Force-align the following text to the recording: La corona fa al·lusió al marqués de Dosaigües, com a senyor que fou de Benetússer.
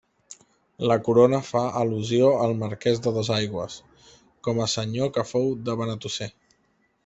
La 0.91 0.95
corona 1.07 1.39
fa 1.49 1.61
al·lusió 1.81 2.31
al 2.47 2.55
marqués 2.63 3.03
de 3.09 3.13
Dosaigües, 3.19 3.77
com 4.49 4.65
a 4.67 4.71
senyor 4.77 5.15
que 5.19 5.29
fou 5.35 5.49
de 5.69 5.81
Benetússer. 5.85 6.33